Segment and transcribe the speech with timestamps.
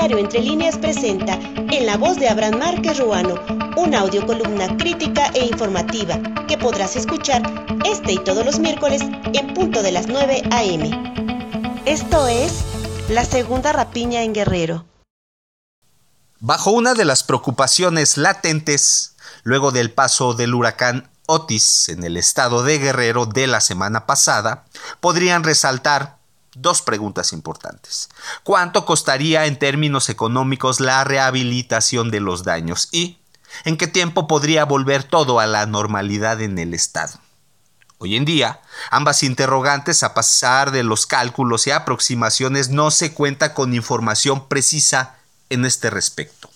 [0.00, 3.34] Diario Entre Líneas presenta, en la voz de Abraham Márquez Ruano,
[3.76, 7.42] una audiocolumna crítica e informativa que podrás escuchar
[7.84, 9.02] este y todos los miércoles
[9.34, 11.82] en punto de las 9 a.m.
[11.84, 12.64] Esto es
[13.10, 14.86] La Segunda Rapiña en Guerrero.
[16.38, 22.62] Bajo una de las preocupaciones latentes, luego del paso del huracán Otis en el estado
[22.62, 24.64] de Guerrero de la semana pasada,
[25.00, 26.19] podrían resaltar
[26.60, 28.08] dos preguntas importantes.
[28.42, 32.88] ¿Cuánto costaría en términos económicos la rehabilitación de los daños?
[32.92, 33.18] ¿Y
[33.64, 37.18] en qué tiempo podría volver todo a la normalidad en el Estado?
[37.98, 43.52] Hoy en día, ambas interrogantes, a pasar de los cálculos y aproximaciones, no se cuenta
[43.52, 45.16] con información precisa
[45.50, 46.50] en este respecto.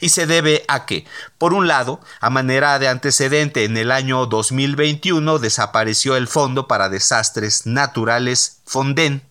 [0.00, 1.04] Y se debe a que,
[1.36, 6.88] por un lado, a manera de antecedente, en el año 2021 desapareció el Fondo para
[6.88, 9.22] Desastres Naturales Fonden,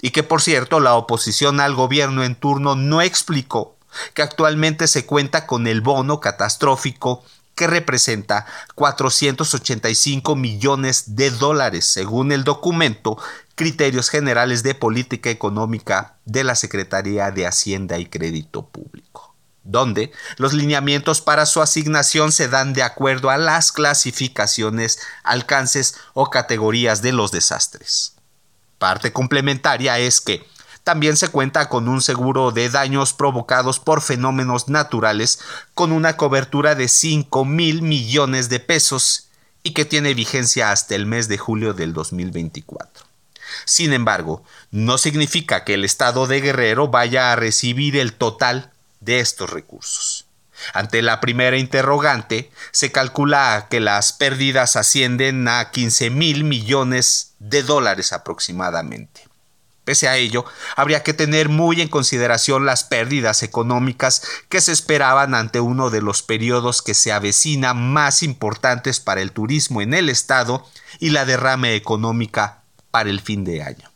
[0.00, 3.76] y que por cierto la oposición al gobierno en turno no explicó
[4.14, 7.24] que actualmente se cuenta con el bono catastrófico
[7.56, 13.18] que representa 485 millones de dólares, según el documento
[13.54, 20.52] Criterios Generales de Política Económica de la Secretaría de Hacienda y Crédito Público, donde los
[20.52, 27.12] lineamientos para su asignación se dan de acuerdo a las clasificaciones, alcances o categorías de
[27.12, 28.15] los desastres.
[28.78, 30.46] Parte complementaria es que
[30.84, 35.40] también se cuenta con un seguro de daños provocados por fenómenos naturales
[35.74, 39.28] con una cobertura de 5 mil millones de pesos
[39.62, 43.04] y que tiene vigencia hasta el mes de julio del 2024.
[43.64, 49.18] Sin embargo, no significa que el Estado de Guerrero vaya a recibir el total de
[49.20, 50.25] estos recursos.
[50.72, 57.62] Ante la primera interrogante, se calcula que las pérdidas ascienden a 15 mil millones de
[57.62, 59.26] dólares aproximadamente.
[59.86, 65.32] Pese a ello, habría que tener muy en consideración las pérdidas económicas que se esperaban
[65.32, 70.08] ante uno de los periodos que se avecina más importantes para el turismo en el
[70.08, 70.66] estado
[70.98, 73.88] y la derrame económica para el fin de año.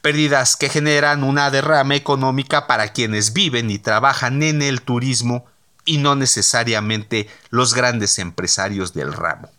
[0.00, 5.44] Pérdidas que generan una derrame económica para quienes viven y trabajan en el turismo
[5.84, 9.50] y no necesariamente los grandes empresarios del ramo.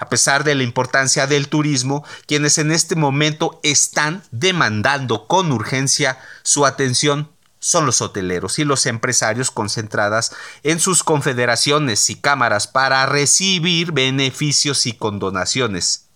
[0.00, 6.18] A pesar de la importancia del turismo, quienes en este momento están demandando con urgencia
[6.42, 10.32] su atención son los hoteleros y los empresarios concentradas
[10.62, 16.06] en sus confederaciones y cámaras para recibir beneficios y condonaciones,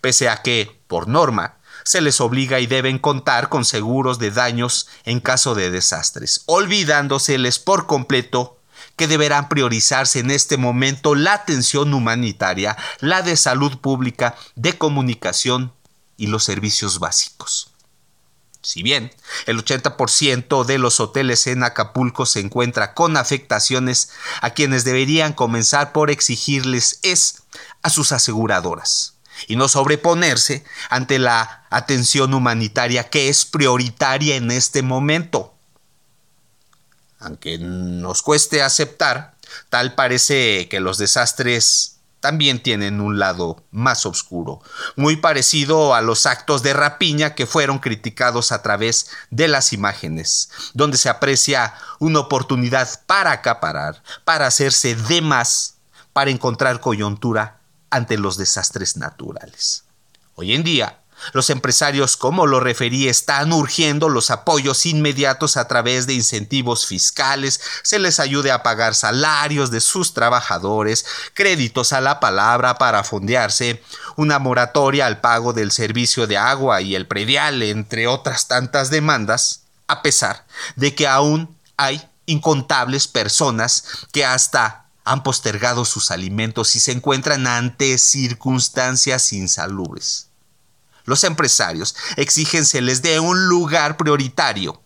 [0.00, 4.88] pese a que, por norma, se les obliga y deben contar con seguros de daños
[5.04, 8.61] en caso de desastres, olvidándoseles por completo
[8.96, 15.72] que deberán priorizarse en este momento la atención humanitaria, la de salud pública, de comunicación
[16.16, 17.72] y los servicios básicos.
[18.62, 19.12] Si bien
[19.46, 24.10] el 80% de los hoteles en Acapulco se encuentra con afectaciones,
[24.40, 27.42] a quienes deberían comenzar por exigirles es
[27.82, 29.14] a sus aseguradoras
[29.48, 35.51] y no sobreponerse ante la atención humanitaria que es prioritaria en este momento
[37.22, 39.36] aunque nos cueste aceptar,
[39.68, 44.62] tal parece que los desastres también tienen un lado más oscuro,
[44.94, 50.50] muy parecido a los actos de rapiña que fueron criticados a través de las imágenes,
[50.72, 55.78] donde se aprecia una oportunidad para acaparar, para hacerse de más,
[56.12, 57.58] para encontrar coyuntura
[57.90, 59.84] ante los desastres naturales.
[60.36, 61.01] Hoy en día,
[61.32, 67.60] los empresarios, como lo referí, están urgiendo los apoyos inmediatos a través de incentivos fiscales,
[67.82, 73.82] se les ayude a pagar salarios de sus trabajadores, créditos a la palabra para fondearse,
[74.16, 79.62] una moratoria al pago del servicio de agua y el predial, entre otras tantas demandas,
[79.86, 80.46] a pesar
[80.76, 87.46] de que aún hay incontables personas que hasta han postergado sus alimentos y se encuentran
[87.46, 90.28] ante circunstancias insalubres.
[91.04, 94.82] Los empresarios exigen se les dé un lugar prioritario.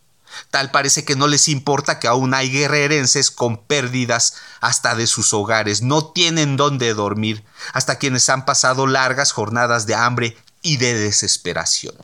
[0.51, 5.33] Tal parece que no les importa que aún hay guerrerenses con pérdidas hasta de sus
[5.33, 10.95] hogares, no tienen dónde dormir, hasta quienes han pasado largas jornadas de hambre y de
[10.95, 11.95] desesperación.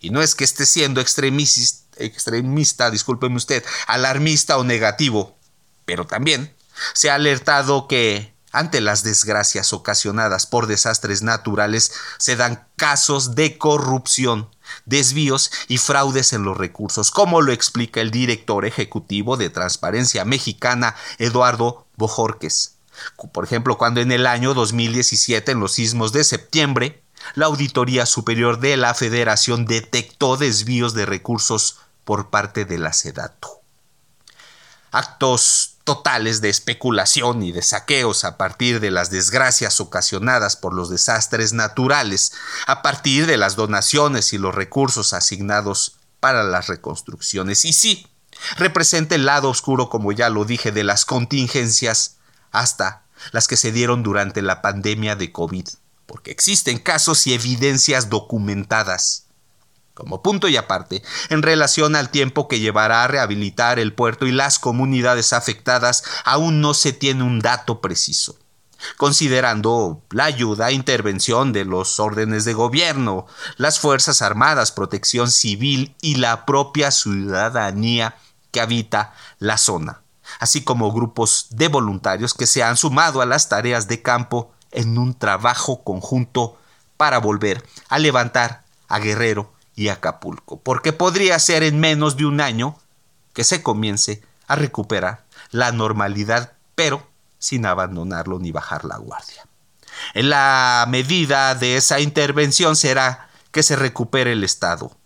[0.00, 5.36] Y no es que esté siendo extremista, extremista, discúlpeme usted, alarmista o negativo,
[5.84, 6.54] pero también
[6.94, 13.58] se ha alertado que ante las desgracias ocasionadas por desastres naturales se dan casos de
[13.58, 14.48] corrupción,
[14.86, 20.94] desvíos y fraudes en los recursos, como lo explica el director ejecutivo de Transparencia Mexicana,
[21.18, 22.76] Eduardo Bojorques.
[23.32, 27.02] Por ejemplo, cuando en el año 2017, en los sismos de septiembre,
[27.34, 33.57] la Auditoría Superior de la Federación detectó desvíos de recursos por parte de la SEDATU.
[34.90, 40.90] Actos totales de especulación y de saqueos a partir de las desgracias ocasionadas por los
[40.90, 42.32] desastres naturales,
[42.66, 47.64] a partir de las donaciones y los recursos asignados para las reconstrucciones.
[47.64, 48.06] Y sí,
[48.56, 52.16] representa el lado oscuro, como ya lo dije, de las contingencias
[52.50, 55.68] hasta las que se dieron durante la pandemia de COVID,
[56.06, 59.27] porque existen casos y evidencias documentadas
[59.98, 64.30] como punto y aparte, en relación al tiempo que llevará a rehabilitar el puerto y
[64.30, 68.38] las comunidades afectadas, aún no se tiene un dato preciso.
[68.96, 75.96] Considerando la ayuda e intervención de los órdenes de gobierno, las Fuerzas Armadas, Protección Civil
[76.00, 78.14] y la propia ciudadanía
[78.52, 80.02] que habita la zona,
[80.38, 84.96] así como grupos de voluntarios que se han sumado a las tareas de campo en
[84.96, 86.56] un trabajo conjunto
[86.96, 92.40] para volver a levantar a Guerrero y Acapulco, porque podría ser en menos de un
[92.40, 92.76] año
[93.32, 97.06] que se comience a recuperar la normalidad, pero
[97.38, 99.46] sin abandonarlo ni bajar la guardia.
[100.14, 104.96] En la medida de esa intervención será que se recupere el estado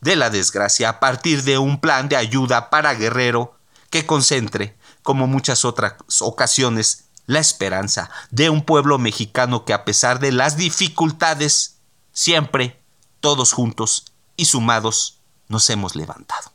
[0.00, 3.56] de la desgracia a partir de un plan de ayuda para Guerrero
[3.90, 10.18] que concentre, como muchas otras ocasiones, la esperanza de un pueblo mexicano que a pesar
[10.18, 11.76] de las dificultades,
[12.12, 12.82] siempre,
[13.20, 15.18] todos juntos, y sumados
[15.48, 16.52] nos hemos levantado.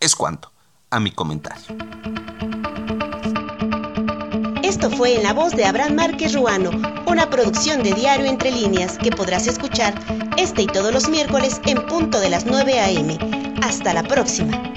[0.00, 0.52] Es cuanto
[0.90, 1.76] a mi comentario.
[4.62, 6.70] Esto fue en la voz de Abraham Márquez Ruano,
[7.06, 9.94] una producción de Diario Entre Líneas que podrás escuchar
[10.36, 13.18] este y todos los miércoles en punto de las 9 a.m.
[13.62, 14.75] Hasta la próxima.